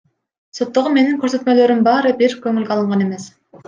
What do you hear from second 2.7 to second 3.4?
алынган эмес.